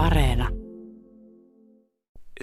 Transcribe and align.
Areena. 0.00 0.48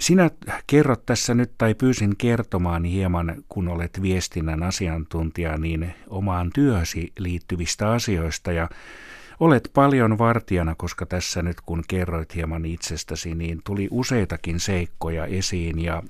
Sinä 0.00 0.30
kerrot 0.66 1.06
tässä 1.06 1.34
nyt, 1.34 1.52
tai 1.58 1.74
pyysin 1.74 2.16
kertomaan 2.16 2.84
hieman, 2.84 3.44
kun 3.48 3.68
olet 3.68 4.02
viestinnän 4.02 4.62
asiantuntija, 4.62 5.58
niin 5.58 5.94
omaan 6.08 6.50
työsi 6.54 7.12
liittyvistä 7.18 7.90
asioista. 7.90 8.52
Ja 8.52 8.68
olet 9.40 9.70
paljon 9.74 10.18
vartijana, 10.18 10.74
koska 10.74 11.06
tässä 11.06 11.42
nyt 11.42 11.60
kun 11.60 11.84
kerroit 11.88 12.34
hieman 12.34 12.64
itsestäsi, 12.64 13.34
niin 13.34 13.60
tuli 13.64 13.88
useitakin 13.90 14.60
seikkoja 14.60 15.26
esiin. 15.26 15.78
Ja 15.78 16.02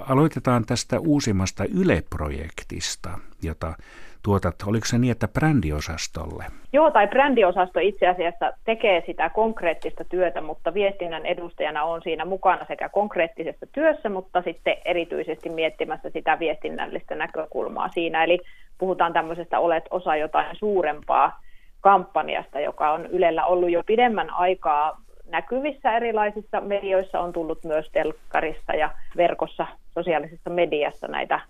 aloitetaan 0.00 0.64
tästä 0.66 1.00
uusimmasta 1.00 1.64
Yle-projektista, 1.64 3.18
jota 3.42 3.74
tuotat, 4.22 4.54
oliko 4.66 4.86
se 4.86 4.98
niin, 4.98 5.10
että 5.12 5.28
brändiosastolle? 5.28 6.44
Joo, 6.72 6.90
tai 6.90 7.06
brändiosasto 7.06 7.80
itse 7.80 8.08
asiassa 8.08 8.52
tekee 8.64 9.02
sitä 9.06 9.28
konkreettista 9.28 10.04
työtä, 10.04 10.40
mutta 10.40 10.74
viestinnän 10.74 11.26
edustajana 11.26 11.84
on 11.84 12.02
siinä 12.02 12.24
mukana 12.24 12.64
sekä 12.68 12.88
konkreettisessa 12.88 13.66
työssä, 13.72 14.08
mutta 14.08 14.42
sitten 14.42 14.76
erityisesti 14.84 15.48
miettimässä 15.48 16.10
sitä 16.10 16.38
viestinnällistä 16.38 17.14
näkökulmaa 17.14 17.88
siinä. 17.88 18.24
Eli 18.24 18.38
puhutaan 18.78 19.12
tämmöisestä 19.12 19.58
olet 19.58 19.84
osa 19.90 20.16
jotain 20.16 20.56
suurempaa 20.56 21.40
kampanjasta, 21.80 22.60
joka 22.60 22.92
on 22.92 23.06
Ylellä 23.06 23.44
ollut 23.46 23.70
jo 23.70 23.82
pidemmän 23.86 24.30
aikaa 24.30 25.00
näkyvissä 25.30 25.96
erilaisissa 25.96 26.60
medioissa, 26.60 27.20
on 27.20 27.32
tullut 27.32 27.64
myös 27.64 27.90
telkkarissa 27.92 28.74
ja 28.74 28.90
verkossa 29.16 29.66
sosiaalisessa 29.94 30.50
mediassa 30.50 31.08
näitä 31.08 31.40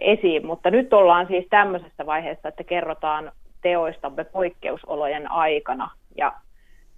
esiin, 0.00 0.46
mutta 0.46 0.70
nyt 0.70 0.92
ollaan 0.92 1.26
siis 1.26 1.46
tämmöisessä 1.50 2.06
vaiheessa, 2.06 2.48
että 2.48 2.64
kerrotaan 2.64 3.32
teoistamme 3.62 4.24
poikkeusolojen 4.24 5.30
aikana 5.30 5.90
ja 6.16 6.32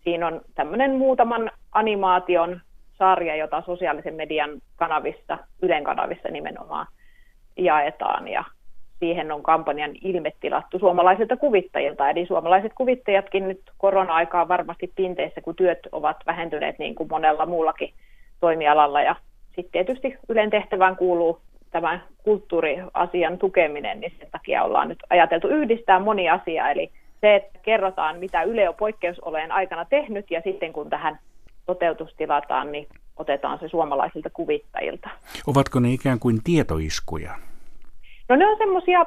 siinä 0.04 0.26
on 0.26 0.40
tämmöinen 0.54 0.94
muutaman 0.94 1.50
animaation 1.72 2.60
sarja, 2.92 3.36
jota 3.36 3.62
sosiaalisen 3.66 4.14
median 4.14 4.50
kanavissa, 4.76 5.38
Ylen 5.62 5.84
kanavissa 5.84 6.28
nimenomaan 6.28 6.86
jaetaan 7.56 8.28
ja 8.28 8.44
siihen 8.98 9.32
on 9.32 9.42
kampanjan 9.42 9.90
ilmetilattu 10.02 10.78
suomalaisilta 10.78 11.36
kuvittajilta. 11.36 12.10
Eli 12.10 12.26
suomalaiset 12.26 12.72
kuvittajatkin 12.74 13.48
nyt 13.48 13.60
korona-aikaa 13.78 14.48
varmasti 14.48 14.92
pinteissä, 14.96 15.40
kun 15.40 15.56
työt 15.56 15.78
ovat 15.92 16.16
vähentyneet 16.26 16.78
niin 16.78 16.94
kuin 16.94 17.08
monella 17.10 17.46
muullakin 17.46 17.92
toimialalla. 18.40 19.02
Ja 19.02 19.16
sitten 19.46 19.72
tietysti 19.72 20.18
Ylen 20.28 20.50
tehtävään 20.50 20.96
kuuluu 20.96 21.40
tämän 21.70 22.02
kulttuuriasian 22.22 23.38
tukeminen, 23.38 24.00
niin 24.00 24.12
sen 24.18 24.28
takia 24.30 24.62
ollaan 24.62 24.88
nyt 24.88 24.98
ajateltu 25.10 25.48
yhdistää 25.48 25.98
moni 25.98 26.28
asia, 26.30 26.70
eli 26.70 26.90
se, 27.20 27.34
että 27.34 27.58
kerrotaan, 27.62 28.18
mitä 28.18 28.42
Yle 28.42 28.68
on 28.68 28.74
poikkeusolojen 28.74 29.52
aikana 29.52 29.84
tehnyt, 29.84 30.30
ja 30.30 30.40
sitten 30.44 30.72
kun 30.72 30.90
tähän 30.90 31.18
toteutustilataan, 31.66 32.72
niin 32.72 32.88
otetaan 33.16 33.58
se 33.58 33.68
suomalaisilta 33.68 34.30
kuvittajilta. 34.30 35.10
Ovatko 35.46 35.80
ne 35.80 35.90
ikään 35.90 36.18
kuin 36.18 36.38
tietoiskuja? 36.44 37.34
No 38.28 38.36
ne 38.36 38.46
on 38.46 38.58
semmoisia, 38.58 39.04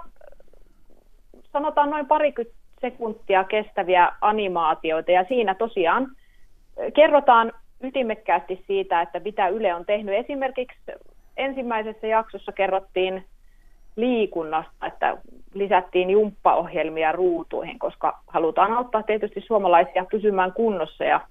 sanotaan 1.54 1.90
noin 1.90 2.06
parikymmentä 2.06 2.60
sekuntia 2.82 3.44
kestäviä 3.44 4.12
animaatioita, 4.22 5.12
ja 5.12 5.26
siinä 5.28 5.56
tosiaan 5.56 6.08
kerrotaan 6.96 7.54
ytimekkäästi 7.84 8.64
siitä, 8.68 9.02
että 9.02 9.20
mitä 9.20 9.48
Yle 9.48 9.74
on 9.74 9.86
tehnyt. 9.86 10.16
Esimerkiksi 10.16 10.80
ensimmäisessä 11.40 12.08
jaksossa 12.08 12.52
kerrottiin 12.52 13.26
liikunnasta, 13.96 14.86
että 14.86 15.18
lisättiin 15.54 16.10
jumppaohjelmia 16.10 17.12
ruutuihin, 17.12 17.80
koska 17.80 18.20
halutaan 18.28 18.74
auttaa 18.74 19.04
tietysti 19.04 19.42
suomalaisia 19.42 20.06
pysymään 20.12 20.54
kunnossa 20.54 21.04
ja 21.04 21.22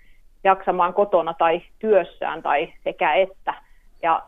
jaksamaan 0.45 0.95
kotona 0.95 1.35
tai 1.35 1.63
työssään 1.79 2.43
tai 2.43 2.73
sekä 2.85 3.15
että. 3.15 3.55
Ja 4.03 4.23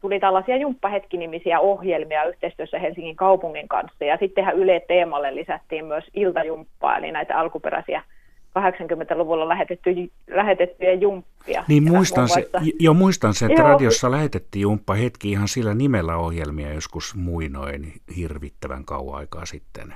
tuli 0.00 0.20
tällaisia 0.20 0.56
jumppahetkinimisiä 0.56 1.60
ohjelmia 1.60 2.24
yhteistyössä 2.24 2.78
Helsingin 2.78 3.16
kaupungin 3.16 3.68
kanssa. 3.68 4.04
Ja 4.04 4.16
sittenhän 4.16 4.56
Yle 4.56 4.80
Teemalle 4.88 5.34
lisättiin 5.34 5.84
myös 5.84 6.04
iltajumppaa, 6.14 6.96
eli 6.96 7.12
näitä 7.12 7.38
alkuperäisiä 7.38 8.02
80-luvulla 8.58 9.48
lähetetty, 9.48 9.90
lähetettyjä 10.30 10.92
jumppia. 10.92 11.64
Niin 11.68 11.92
muistan 11.92 12.28
se, 12.28 12.48
jo 12.80 12.94
muistan 12.94 13.34
se, 13.34 13.46
että 13.46 13.62
Joo. 13.62 13.68
radiossa 13.68 14.10
lähetettiin 14.10 14.62
jumppa 14.62 14.94
hetki 14.94 15.30
ihan 15.30 15.48
sillä 15.48 15.74
nimellä 15.74 16.16
ohjelmia 16.16 16.72
joskus 16.72 17.14
muinoin 17.14 17.92
hirvittävän 18.16 18.84
kauan 18.84 19.18
aikaa 19.18 19.46
sitten. 19.46 19.94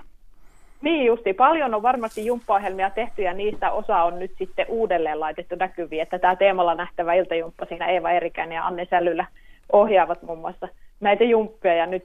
Niin 0.83 1.07
justi, 1.07 1.33
paljon 1.33 1.75
on 1.75 1.83
varmasti 1.83 2.27
jumppaohjelmia 2.27 2.91
tehty 2.91 3.23
ja 3.23 3.35
niistä 3.35 3.71
osa 3.71 4.03
on 4.03 4.19
nyt 4.19 4.31
sitten 4.39 4.67
uudelleen 4.69 5.21
laitettu 5.21 5.55
näkyviin, 5.55 6.03
että 6.03 6.19
tämä 6.19 6.37
teemalla 6.37 6.75
nähtävä 6.75 7.15
iltajumppa 7.15 7.67
siinä 7.67 7.87
Eeva 7.87 8.11
Erikäinen 8.11 8.57
ja 8.57 8.67
Anne 8.67 8.87
Sälyllä 8.91 9.27
ohjaavat 9.73 10.23
muun 10.23 10.39
muassa 10.39 10.69
näitä 11.01 11.25
jumppeja 11.25 11.75
ja 11.75 11.87
nyt 11.87 12.05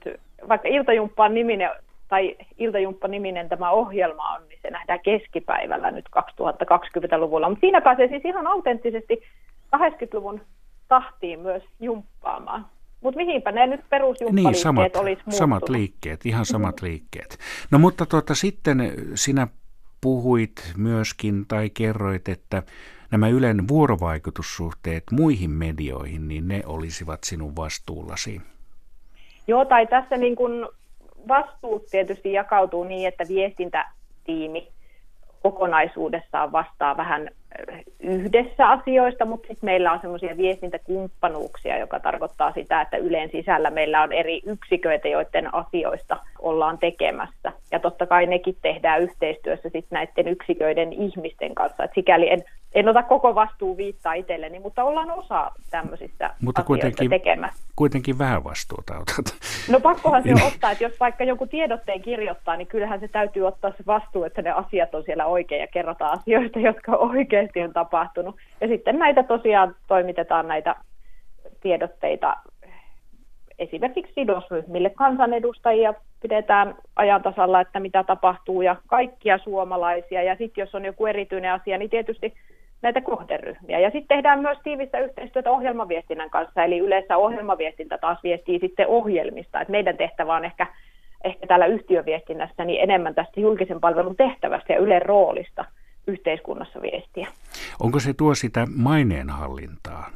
vaikka 0.49 0.67
iltajumppa 0.67 1.25
on 1.25 1.33
niminen 1.33 1.69
tai 2.13 2.35
Iltajumppa-niminen 2.57 3.49
tämä 3.49 3.71
ohjelma 3.71 4.35
on, 4.35 4.41
niin 4.49 4.59
se 4.61 4.69
nähdään 4.69 4.99
keskipäivällä 4.99 5.91
nyt 5.91 6.05
2020-luvulla. 6.19 7.49
Mutta 7.49 7.59
siinä 7.59 7.81
pääsee 7.81 8.07
siis 8.07 8.25
ihan 8.25 8.47
autenttisesti 8.47 9.23
80-luvun 9.75 10.41
tahtiin 10.87 11.39
myös 11.39 11.63
jumppaamaan. 11.79 12.65
Mutta 13.01 13.17
mihinpä 13.17 13.51
ne 13.51 13.67
nyt 13.67 13.81
perusjumppaliikkeet 13.89 14.53
niin, 14.53 14.61
samat, 14.61 14.95
olisi 14.95 15.21
samat 15.29 15.69
liikkeet, 15.69 16.25
ihan 16.25 16.45
samat 16.45 16.81
liikkeet. 16.81 17.37
No 17.71 17.79
mutta 17.79 18.05
tuota, 18.05 18.35
sitten 18.35 18.91
sinä 19.15 19.47
puhuit 20.01 20.73
myöskin 20.77 21.45
tai 21.47 21.69
kerroit, 21.69 22.29
että 22.29 22.63
nämä 23.11 23.27
Ylen 23.27 23.67
vuorovaikutussuhteet 23.67 25.03
muihin 25.11 25.51
medioihin, 25.51 26.27
niin 26.27 26.47
ne 26.47 26.61
olisivat 26.65 27.23
sinun 27.23 27.55
vastuullasi. 27.55 28.41
Joo, 29.47 29.65
tai 29.65 29.87
tässä 29.87 30.17
niin 30.17 30.35
kuin 30.35 30.67
vastuut 31.27 31.85
tietysti 31.85 32.33
jakautuu 32.33 32.83
niin, 32.83 33.07
että 33.07 33.23
viestintätiimi 33.27 34.71
kokonaisuudessaan 35.43 36.51
vastaa 36.51 36.97
vähän 36.97 37.29
yhdessä 37.99 38.69
asioista, 38.69 39.25
mutta 39.25 39.47
sitten 39.47 39.67
meillä 39.67 39.91
on 39.91 39.99
semmoisia 40.01 40.37
viestintäkumppanuuksia, 40.37 41.77
joka 41.77 41.99
tarkoittaa 41.99 42.51
sitä, 42.51 42.81
että 42.81 42.97
Yleen 42.97 43.29
sisällä 43.31 43.69
meillä 43.69 44.01
on 44.01 44.13
eri 44.13 44.41
yksiköitä, 44.45 45.07
joiden 45.07 45.55
asioista 45.55 46.17
ollaan 46.39 46.77
tekemässä. 46.77 47.51
Ja 47.71 47.79
totta 47.79 48.07
kai 48.07 48.25
nekin 48.25 48.57
tehdään 48.61 49.01
yhteistyössä 49.01 49.69
sitten 49.69 49.95
näiden 49.95 50.31
yksiköiden 50.31 50.93
ihmisten 50.93 51.55
kanssa. 51.55 51.83
Et 51.83 51.91
sikäli 51.95 52.29
en, 52.29 52.43
en 52.73 52.89
ota 52.89 53.03
koko 53.03 53.35
vastuu 53.35 53.77
viittaa 53.77 54.13
itselleni, 54.13 54.59
mutta 54.59 54.83
ollaan 54.83 55.11
osa 55.11 55.51
tämmöisistä 55.71 56.33
mutta 56.41 56.63
kuitenkin, 56.63 57.09
tekemässä. 57.09 57.63
kuitenkin 57.75 58.17
vähän 58.17 58.43
vastuuta 58.43 58.93
otat. 58.93 59.35
No 59.69 59.79
pakkohan 59.79 60.23
se 60.23 60.33
ottaa, 60.47 60.71
että 60.71 60.83
jos 60.83 60.99
vaikka 60.99 61.23
joku 61.23 61.47
tiedotteen 61.47 62.01
kirjoittaa, 62.01 62.57
niin 62.57 62.67
kyllähän 62.67 62.99
se 62.99 63.07
täytyy 63.07 63.47
ottaa 63.47 63.71
se 63.71 63.83
vastuu, 63.87 64.23
että 64.23 64.41
ne 64.41 64.51
asiat 64.51 64.95
on 64.95 65.03
siellä 65.03 65.25
oikein 65.25 65.61
ja 65.61 65.67
kerrotaan 65.67 66.19
asioista, 66.19 66.59
jotka 66.59 66.97
oikeasti 67.43 67.61
on 67.61 67.73
tapahtunut. 67.73 68.35
Ja 68.61 68.67
sitten 68.67 68.99
näitä 68.99 69.23
tosiaan 69.23 69.75
toimitetaan 69.87 70.47
näitä 70.47 70.75
tiedotteita 71.61 72.37
esimerkiksi 73.59 74.13
sidosryhmille 74.13 74.89
kansanedustajia 74.89 75.93
pidetään 76.21 76.75
ajan 76.95 77.21
tasalla, 77.21 77.61
että 77.61 77.79
mitä 77.79 78.03
tapahtuu 78.03 78.61
ja 78.61 78.75
kaikkia 78.87 79.37
suomalaisia. 79.37 80.23
Ja 80.23 80.35
sitten 80.35 80.61
jos 80.61 80.75
on 80.75 80.85
joku 80.85 81.05
erityinen 81.05 81.51
asia, 81.51 81.77
niin 81.77 81.89
tietysti 81.89 82.33
näitä 82.81 83.01
kohderyhmiä. 83.01 83.79
Ja 83.79 83.89
sitten 83.89 84.17
tehdään 84.17 84.39
myös 84.39 84.57
tiivistä 84.63 84.99
yhteistyötä 84.99 85.51
ohjelmaviestinnän 85.51 86.29
kanssa, 86.29 86.63
eli 86.63 86.79
yleensä 86.79 87.17
ohjelmaviestintä 87.17 87.97
taas 87.97 88.23
viestii 88.23 88.59
sitten 88.59 88.87
ohjelmista. 88.87 89.61
Et 89.61 89.69
meidän 89.69 89.97
tehtävä 89.97 90.35
on 90.35 90.45
ehkä, 90.45 90.67
ehkä 91.23 91.47
täällä 91.47 91.65
yhtiöviestinnässä 91.65 92.65
niin 92.65 92.81
enemmän 92.81 93.15
tästä 93.15 93.39
julkisen 93.39 93.79
palvelun 93.79 94.15
tehtävästä 94.15 94.73
ja 94.73 94.79
Ylen 94.79 95.01
roolista 95.01 95.65
yhteiskunnassa 96.07 96.81
viestiä. 96.81 97.27
Onko 97.79 97.99
se 97.99 98.13
tuo 98.13 98.35
sitä 98.35 98.67
maineenhallintaa? 98.75 100.09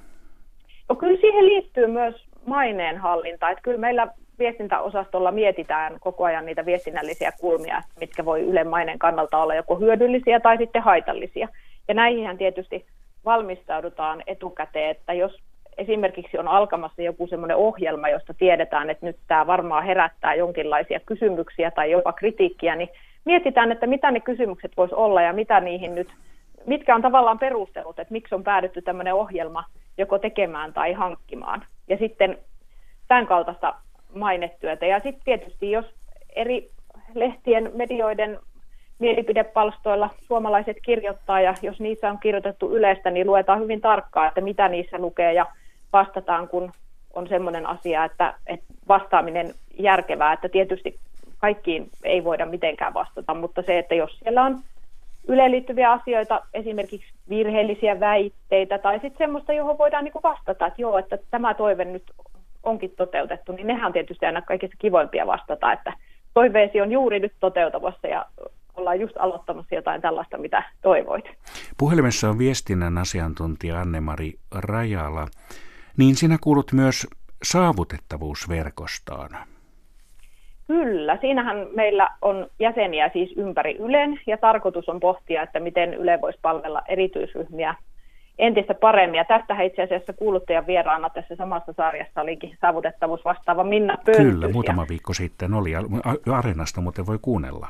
No, 0.89 0.95
kyllä 0.95 1.21
siihen 1.21 1.45
liittyy 1.45 1.87
myös 1.87 2.25
maineenhallinta. 2.45 3.49
Että 3.49 3.61
kyllä 3.61 3.77
meillä 3.77 4.07
viestintäosastolla 4.39 5.31
mietitään 5.31 5.97
koko 5.99 6.23
ajan 6.23 6.45
niitä 6.45 6.65
viestinnällisiä 6.65 7.31
kulmia, 7.39 7.81
mitkä 7.99 8.25
voi 8.25 8.41
Ylen 8.41 8.67
maineen 8.67 8.99
kannalta 8.99 9.37
olla 9.37 9.55
joko 9.55 9.75
hyödyllisiä 9.75 10.39
tai 10.39 10.57
sitten 10.57 10.81
haitallisia. 10.81 11.47
Ja 11.87 11.93
näihin 11.93 12.37
tietysti 12.37 12.85
valmistaudutaan 13.25 14.23
etukäteen, 14.27 14.91
että 14.91 15.13
jos 15.13 15.37
esimerkiksi 15.77 16.37
on 16.37 16.47
alkamassa 16.47 17.01
joku 17.01 17.27
semmoinen 17.27 17.57
ohjelma, 17.57 18.09
josta 18.09 18.33
tiedetään, 18.33 18.89
että 18.89 19.05
nyt 19.05 19.17
tämä 19.27 19.47
varmaan 19.47 19.85
herättää 19.85 20.35
jonkinlaisia 20.35 20.99
kysymyksiä 21.05 21.71
tai 21.71 21.91
jopa 21.91 22.13
kritiikkiä, 22.13 22.75
niin 22.75 22.89
mietitään, 23.27 23.71
että 23.71 23.87
mitä 23.87 24.11
ne 24.11 24.19
kysymykset 24.19 24.71
voisi 24.77 24.95
olla 24.95 25.21
ja 25.21 25.33
mitä 25.33 25.59
niihin 25.59 25.95
nyt, 25.95 26.07
mitkä 26.65 26.95
on 26.95 27.01
tavallaan 27.01 27.39
perustelut, 27.39 27.99
että 27.99 28.11
miksi 28.11 28.35
on 28.35 28.43
päädytty 28.43 28.81
tämmöinen 28.81 29.13
ohjelma 29.13 29.63
joko 29.97 30.19
tekemään 30.19 30.73
tai 30.73 30.93
hankkimaan. 30.93 31.63
Ja 31.87 31.97
sitten 31.97 32.37
tämän 33.07 33.27
kaltaista 33.27 33.73
mainetyötä. 34.13 34.85
Ja 34.85 34.99
sitten 34.99 35.23
tietysti, 35.25 35.71
jos 35.71 35.85
eri 36.35 36.69
lehtien, 37.13 37.71
medioiden 37.75 38.39
mielipidepalstoilla 38.99 40.09
suomalaiset 40.27 40.77
kirjoittaa 40.81 41.41
ja 41.41 41.53
jos 41.61 41.79
niissä 41.79 42.09
on 42.09 42.19
kirjoitettu 42.19 42.75
yleistä, 42.75 43.11
niin 43.11 43.27
luetaan 43.27 43.59
hyvin 43.59 43.81
tarkkaan, 43.81 44.27
että 44.27 44.41
mitä 44.41 44.67
niissä 44.67 44.97
lukee 44.97 45.33
ja 45.33 45.45
vastataan, 45.93 46.47
kun 46.47 46.71
on 47.13 47.27
semmoinen 47.27 47.65
asia, 47.65 48.05
että, 48.05 48.33
että 48.47 48.65
vastaaminen 48.87 49.53
järkevää, 49.79 50.33
että 50.33 50.49
tietysti 50.49 50.99
kaikkiin 51.37 51.89
ei 52.03 52.23
voida 52.23 52.45
mitenkään 52.45 52.93
vastata, 52.93 53.33
mutta 53.33 53.61
se, 53.61 53.79
että 53.79 53.95
jos 53.95 54.19
siellä 54.19 54.43
on 54.43 54.59
Yleen 55.27 55.51
liittyviä 55.51 55.91
asioita, 55.91 56.41
esimerkiksi 56.53 57.07
virheellisiä 57.29 57.99
väitteitä 57.99 58.77
tai 58.77 58.93
sitten 58.93 59.17
semmoista, 59.17 59.53
johon 59.53 59.77
voidaan 59.77 60.03
niin 60.03 60.13
vastata, 60.23 60.67
että 60.67 60.81
joo, 60.81 60.97
että 60.97 61.17
tämä 61.31 61.53
toive 61.53 61.85
nyt 61.85 62.03
onkin 62.63 62.93
toteutettu, 62.97 63.51
niin 63.51 63.67
nehän 63.67 63.85
on 63.85 63.93
tietysti 63.93 64.25
aina 64.25 64.41
kaikista 64.41 64.75
kivoimpia 64.79 65.27
vastata, 65.27 65.71
että 65.73 65.93
toiveesi 66.33 66.81
on 66.81 66.91
juuri 66.91 67.19
nyt 67.19 67.33
toteutumassa 67.39 68.07
ja 68.07 68.25
ollaan 68.75 68.99
just 68.99 69.15
aloittamassa 69.19 69.75
jotain 69.75 70.01
tällaista, 70.01 70.37
mitä 70.37 70.63
toivoit. 70.81 71.25
Puhelimessa 71.77 72.29
on 72.29 72.37
viestinnän 72.37 72.97
asiantuntija 72.97 73.79
Anne-Mari 73.79 74.33
Rajala. 74.55 75.27
Niin 75.97 76.15
sinä 76.15 76.37
kuulut 76.41 76.71
myös 76.71 77.07
saavutettavuusverkostoon. 77.43 79.29
Kyllä, 80.67 81.17
siinähän 81.21 81.67
meillä 81.75 82.09
on 82.21 82.47
jäseniä 82.59 83.09
siis 83.13 83.33
ympäri 83.37 83.75
Ylen 83.75 84.19
ja 84.27 84.37
tarkoitus 84.37 84.89
on 84.89 84.99
pohtia, 84.99 85.41
että 85.41 85.59
miten 85.59 85.93
Yle 85.93 86.21
voisi 86.21 86.39
palvella 86.41 86.81
erityisryhmiä 86.87 87.75
entistä 88.39 88.73
paremmin. 88.73 89.17
Ja 89.17 89.25
tästä 89.25 89.61
itse 89.61 89.81
asiassa 89.81 90.13
kuuluttajan 90.13 90.67
vieraana 90.67 91.09
tässä 91.09 91.35
samassa 91.35 91.73
sarjassa 91.77 92.21
olikin 92.21 92.57
saavutettavuus 92.61 93.25
vastaava 93.25 93.63
Minna 93.63 93.97
Pöntys. 94.05 94.25
Kyllä, 94.25 94.47
muutama 94.47 94.85
viikko 94.89 95.13
sitten 95.13 95.53
oli. 95.53 95.71
Areenasta 96.33 96.81
muuten 96.81 97.05
voi 97.05 97.19
kuunnella. 97.21 97.67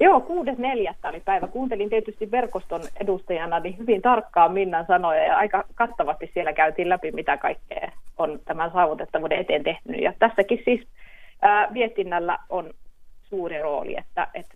Joo, 0.00 0.20
kuudes 0.20 0.58
neljättä 0.58 1.08
oli 1.08 1.20
päivä. 1.24 1.46
Kuuntelin 1.46 1.90
tietysti 1.90 2.30
verkoston 2.30 2.80
edustajana 3.00 3.60
niin 3.60 3.78
hyvin 3.78 4.02
tarkkaan 4.02 4.52
Minnan 4.52 4.86
sanoja 4.86 5.24
ja 5.24 5.36
aika 5.36 5.64
kattavasti 5.74 6.30
siellä 6.34 6.52
käytiin 6.52 6.88
läpi, 6.88 7.12
mitä 7.12 7.36
kaikkea 7.36 7.90
on 8.18 8.40
tämän 8.44 8.70
saavutettavuuden 8.72 9.38
eteen 9.38 9.62
tehnyt. 9.62 10.02
Ja 10.02 10.12
tässäkin 10.18 10.62
siis 10.64 10.86
ää, 11.44 11.68
viestinnällä 11.74 12.38
on 12.48 12.70
suuri 13.22 13.62
rooli, 13.62 13.96
että, 13.98 14.28
että 14.34 14.54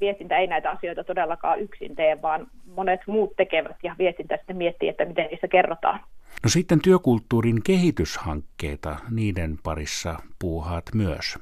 viestintä 0.00 0.38
ei 0.38 0.46
näitä 0.46 0.70
asioita 0.70 1.04
todellakaan 1.04 1.60
yksin 1.60 1.96
tee, 1.96 2.22
vaan 2.22 2.46
monet 2.66 3.00
muut 3.06 3.36
tekevät 3.36 3.76
ja 3.82 3.94
viestintä 3.98 4.36
sitten 4.36 4.56
miettii, 4.56 4.88
että 4.88 5.04
miten 5.04 5.26
niissä 5.26 5.48
kerrotaan. 5.48 6.00
No 6.42 6.50
sitten 6.50 6.82
työkulttuurin 6.82 7.62
kehityshankkeita, 7.64 8.96
niiden 9.10 9.58
parissa 9.62 10.16
puuhaat 10.38 10.84
myös. 10.94 11.38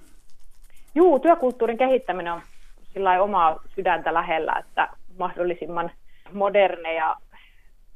Juu, 0.95 1.19
työkulttuurin 1.19 1.79
kehittäminen 1.79 2.33
on 2.33 2.41
sillä 2.93 3.23
omaa 3.23 3.61
sydäntä 3.75 4.15
lähellä, 4.15 4.53
että 4.59 4.89
mahdollisimman 5.19 5.91
moderneja 6.33 7.17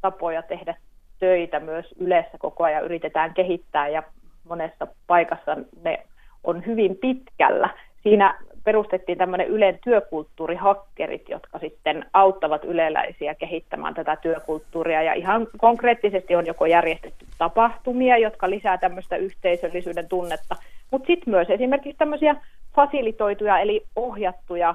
tapoja 0.00 0.42
tehdä 0.42 0.76
töitä 1.18 1.60
myös 1.60 1.86
yleensä 1.98 2.38
koko 2.38 2.64
ajan 2.64 2.84
yritetään 2.84 3.34
kehittää 3.34 3.88
ja 3.88 4.02
monessa 4.44 4.86
paikassa 5.06 5.56
ne 5.84 6.06
on 6.44 6.66
hyvin 6.66 6.96
pitkällä. 6.96 7.68
Siinä 8.02 8.38
perustettiin 8.64 9.18
tämmöinen 9.18 9.46
Ylen 9.46 9.78
työkulttuurihakkerit, 9.84 11.28
jotka 11.28 11.58
sitten 11.58 12.06
auttavat 12.12 12.64
yleläisiä 12.64 13.34
kehittämään 13.34 13.94
tätä 13.94 14.16
työkulttuuria. 14.16 15.02
Ja 15.02 15.12
ihan 15.12 15.46
konkreettisesti 15.58 16.36
on 16.36 16.46
joko 16.46 16.66
järjestetty 16.66 17.26
tapahtumia, 17.38 18.18
jotka 18.18 18.50
lisää 18.50 18.78
tämmöistä 18.78 19.16
yhteisöllisyyden 19.16 20.08
tunnetta, 20.08 20.56
mutta 20.90 21.06
sitten 21.06 21.30
myös 21.30 21.50
esimerkiksi 21.50 21.98
tämmöisiä 21.98 22.36
fasilitoituja 22.74 23.58
eli 23.58 23.84
ohjattuja 23.96 24.74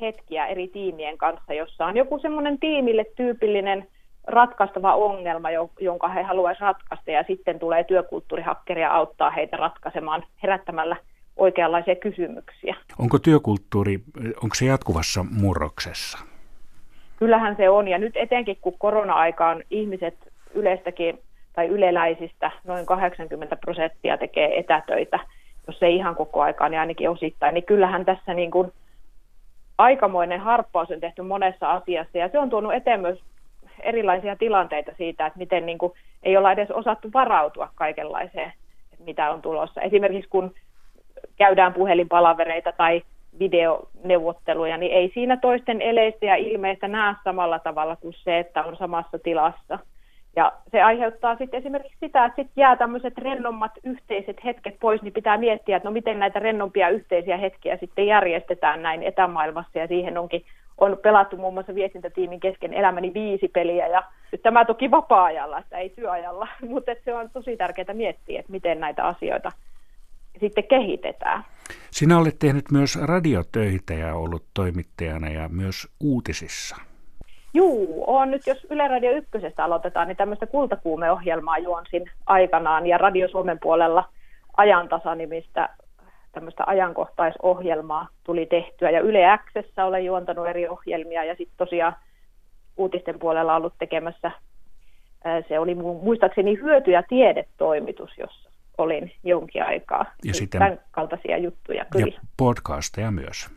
hetkiä 0.00 0.46
eri 0.46 0.68
tiimien 0.68 1.18
kanssa, 1.18 1.54
jossa 1.54 1.86
on 1.86 1.96
joku 1.96 2.18
semmoinen 2.18 2.58
tiimille 2.58 3.04
tyypillinen 3.16 3.86
ratkaistava 4.30 4.94
ongelma, 4.94 5.48
jonka 5.80 6.08
he 6.08 6.22
haluaisivat 6.22 6.66
ratkaista, 6.66 7.10
ja 7.10 7.24
sitten 7.26 7.58
tulee 7.58 7.84
työkulttuurihakkeri 7.84 8.80
ja 8.80 8.94
auttaa 8.94 9.30
heitä 9.30 9.56
ratkaisemaan 9.56 10.24
herättämällä 10.42 10.96
oikeanlaisia 11.36 11.94
kysymyksiä. 11.94 12.76
Onko 12.98 13.18
työkulttuuri, 13.18 14.00
onko 14.42 14.54
se 14.54 14.64
jatkuvassa 14.64 15.24
murroksessa? 15.40 16.18
Kyllähän 17.16 17.56
se 17.56 17.70
on, 17.70 17.88
ja 17.88 17.98
nyt 17.98 18.16
etenkin 18.16 18.58
kun 18.60 18.78
korona-aikaan 18.78 19.62
ihmiset 19.70 20.14
yleistäkin 20.54 21.18
tai 21.52 21.66
yleläisistä 21.66 22.50
noin 22.64 22.86
80 22.86 23.56
prosenttia 23.56 24.18
tekee 24.18 24.58
etätöitä, 24.58 25.18
jos 25.66 25.82
ei 25.82 25.96
ihan 25.96 26.16
koko 26.16 26.42
aikaa, 26.42 26.68
niin 26.68 26.80
ainakin 26.80 27.10
osittain, 27.10 27.54
niin 27.54 27.64
kyllähän 27.64 28.04
tässä 28.04 28.34
niin 28.34 28.50
kuin 28.50 28.72
aikamoinen 29.78 30.40
harppaus 30.40 30.90
on 30.90 31.00
tehty 31.00 31.22
monessa 31.22 31.70
asiassa, 31.70 32.18
ja 32.18 32.28
se 32.28 32.38
on 32.38 32.50
tuonut 32.50 32.74
eteen 32.74 33.00
myös 33.00 33.18
erilaisia 33.82 34.36
tilanteita 34.36 34.92
siitä, 34.96 35.26
että 35.26 35.38
miten 35.38 35.66
niin 35.66 35.78
kuin 35.78 35.92
ei 36.22 36.36
olla 36.36 36.52
edes 36.52 36.70
osattu 36.70 37.10
varautua 37.14 37.68
kaikenlaiseen, 37.74 38.52
mitä 39.04 39.30
on 39.30 39.42
tulossa. 39.42 39.80
Esimerkiksi 39.80 40.30
kun 40.30 40.54
käydään 41.36 41.74
puhelinpalavereita 41.74 42.72
tai 42.72 43.02
videoneuvotteluja, 43.38 44.76
niin 44.76 44.92
ei 44.92 45.10
siinä 45.14 45.36
toisten 45.36 45.82
eleistä 45.82 46.26
ja 46.26 46.34
ilmeistä 46.34 46.88
näe 46.88 47.14
samalla 47.24 47.58
tavalla 47.58 47.96
kuin 47.96 48.14
se, 48.14 48.38
että 48.38 48.64
on 48.64 48.76
samassa 48.76 49.18
tilassa. 49.18 49.78
Ja 50.36 50.52
se 50.70 50.82
aiheuttaa 50.82 51.36
sitten 51.36 51.58
esimerkiksi 51.58 51.98
sitä, 52.00 52.24
että 52.24 52.36
sitten 52.36 52.62
jää 52.62 52.76
tämmöiset 52.76 53.18
rennommat 53.18 53.72
yhteiset 53.84 54.44
hetket 54.44 54.76
pois, 54.80 55.02
niin 55.02 55.12
pitää 55.12 55.36
miettiä, 55.38 55.76
että 55.76 55.88
no 55.88 55.92
miten 55.92 56.18
näitä 56.18 56.38
rennompia 56.38 56.88
yhteisiä 56.88 57.36
hetkiä 57.36 57.76
sitten 57.76 58.06
järjestetään 58.06 58.82
näin 58.82 59.02
etämaailmassa, 59.02 59.78
ja 59.78 59.86
siihen 59.86 60.18
onkin 60.18 60.44
on 60.80 60.98
pelattu 61.02 61.36
muun 61.36 61.54
muassa 61.54 61.74
viestintätiimin 61.74 62.40
kesken 62.40 62.74
elämäni 62.74 63.14
viisi 63.14 63.48
peliä, 63.48 63.86
ja 63.86 64.02
tämä 64.42 64.64
toki 64.64 64.90
vapaa-ajalla, 64.90 65.58
että 65.58 65.78
ei 65.78 65.90
työajalla, 65.90 66.48
mutta 66.68 66.92
se 67.04 67.14
on 67.14 67.30
tosi 67.30 67.56
tärkeää 67.56 67.94
miettiä, 67.94 68.40
että 68.40 68.52
miten 68.52 68.80
näitä 68.80 69.04
asioita 69.04 69.52
sitten 70.40 70.64
kehitetään. 70.64 71.44
Sinä 71.90 72.18
olet 72.18 72.38
tehnyt 72.38 72.64
myös 72.72 72.98
radiotöitä 73.02 73.94
ja 73.94 74.14
ollut 74.14 74.44
toimittajana 74.54 75.28
ja 75.28 75.48
myös 75.48 75.88
uutisissa. 76.00 76.76
Juu, 77.54 78.04
on 78.06 78.30
nyt, 78.30 78.46
jos 78.46 78.66
Yle 78.70 78.88
Radio 78.88 79.10
Ykkösestä 79.10 79.64
aloitetaan, 79.64 80.08
niin 80.08 80.16
tämmöistä 80.16 80.46
kultakuumeohjelmaa 80.46 81.58
juonsin 81.58 82.10
aikanaan 82.26 82.86
ja 82.86 82.98
Radio 82.98 83.28
Suomen 83.28 83.58
puolella 83.62 84.04
ajantasanimistä 84.56 85.68
tämmöistä 86.32 86.64
ajankohtaisohjelmaa 86.66 88.08
tuli 88.24 88.46
tehtyä 88.46 88.90
ja 88.90 89.00
Yle 89.00 89.38
Xssä 89.38 89.84
olen 89.84 90.04
juontanut 90.04 90.46
eri 90.46 90.68
ohjelmia 90.68 91.24
ja 91.24 91.34
sitten 91.34 91.56
tosiaan 91.56 91.96
uutisten 92.76 93.18
puolella 93.18 93.56
ollut 93.56 93.74
tekemässä, 93.78 94.30
se 95.48 95.58
oli 95.58 95.74
muistaakseni 95.74 96.54
hyöty- 96.54 96.90
ja 96.90 97.02
tiedetoimitus, 97.02 98.18
jossa 98.18 98.50
olin 98.78 99.12
jonkin 99.24 99.62
aikaa. 99.62 100.04
Ja 100.24 100.34
sitten, 100.34 100.58
tämän 100.58 100.80
kaltaisia 100.90 101.38
juttuja 101.38 101.84
kyllä. 101.84 102.06
Ja 102.06 102.20
podcasteja 102.36 103.10
myös. 103.10 103.50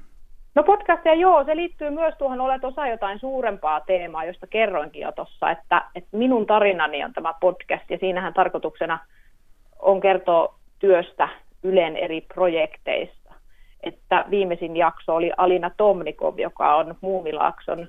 No 0.56 0.64
podcasteja 0.64 1.16
joo, 1.16 1.44
se 1.44 1.56
liittyy 1.56 1.90
myös 1.90 2.16
tuohon 2.18 2.42
olet 2.42 2.64
osa 2.64 2.88
jotain 2.88 3.20
suurempaa 3.20 3.82
teemaa, 3.82 4.26
josta 4.26 4.48
kerroinkin 4.48 5.02
jo 5.02 5.12
tuossa, 5.12 5.52
että, 5.52 5.86
että 5.96 6.18
minun 6.18 6.46
tarinani 6.46 7.04
on 7.04 7.14
tämä 7.14 7.34
podcast 7.42 7.90
ja 7.90 7.98
siinähän 7.98 8.34
tarkoituksena 8.34 9.00
on 9.80 10.02
kertoa 10.02 10.56
työstä 10.80 11.30
Ylen 11.64 11.98
eri 11.98 12.22
projekteista. 12.22 13.34
Että 13.84 14.26
viimeisin 14.30 14.78
jakso 14.78 15.16
oli 15.16 15.32
Alina 15.38 15.72
Tomnikov, 15.78 16.40
joka 16.40 16.76
on 16.76 16.96
Muumilaakson 17.02 17.88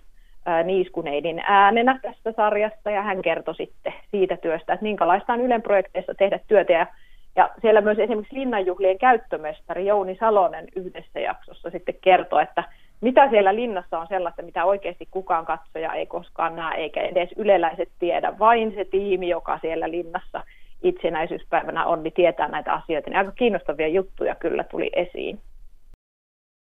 niiskuneidin 0.65 1.43
äänenä 1.47 1.99
tästä 2.03 2.33
sarjasta 2.33 2.91
ja 2.91 3.03
hän 3.03 3.23
kertoi 3.23 3.55
sitten 3.55 3.93
siitä 4.11 4.37
työstä, 4.37 4.73
että 4.73 4.83
minkälaista 4.83 5.33
on 5.33 5.41
Ylen 5.41 5.63
projekteissa 5.63 6.15
tehdä 6.15 6.41
työtä 6.49 6.73
ja 6.73 6.87
ja 7.37 7.51
siellä 7.61 7.81
myös 7.81 7.99
esimerkiksi 7.99 8.39
linnanjuhlien 8.39 8.99
käyttömestari 8.99 9.87
Jouni 9.87 10.17
Salonen 10.21 10.67
yhdessä 10.77 11.21
jaksossa 11.21 11.71
sitten 11.71 11.95
kertoi, 12.01 12.43
että 12.43 12.65
mitä 13.01 13.31
siellä 13.31 13.55
linnassa 13.55 13.99
on 13.99 14.07
sellaista, 14.07 14.43
mitä 14.43 14.65
oikeasti 14.65 15.09
kukaan 15.11 15.47
katsoja 15.47 15.93
ei 15.93 16.07
koskaan 16.07 16.57
näe, 16.57 16.77
eikä 16.77 17.01
edes 17.01 17.29
yleläiset 17.37 17.89
tiedä. 17.99 18.39
Vain 18.39 18.73
se 18.75 18.85
tiimi, 18.85 19.29
joka 19.29 19.59
siellä 19.59 19.91
linnassa 19.91 20.43
itsenäisyyspäivänä 20.85 21.87
on, 21.87 22.03
niin 22.03 22.13
tietää 22.13 22.49
näitä 22.49 22.73
asioita. 22.73 23.11
Niin 23.11 23.19
aika 23.19 23.33
kiinnostavia 23.33 23.89
juttuja 23.89 24.35
kyllä 24.35 24.65
tuli 24.65 24.91
esiin. 24.97 25.39